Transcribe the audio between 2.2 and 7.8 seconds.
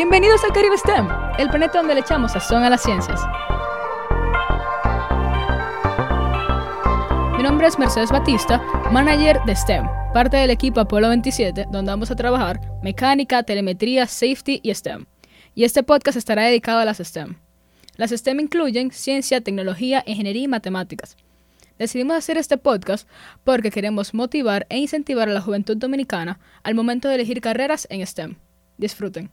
sazón a las ciencias. Mi nombre es